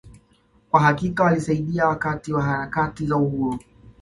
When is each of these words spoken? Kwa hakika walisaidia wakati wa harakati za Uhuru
Kwa 0.71 0.81
hakika 0.81 1.23
walisaidia 1.23 1.87
wakati 1.87 2.33
wa 2.33 2.43
harakati 2.43 3.05
za 3.05 3.15
Uhuru 3.17 3.59